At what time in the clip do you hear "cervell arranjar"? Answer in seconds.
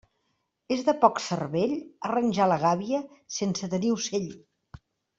1.25-2.49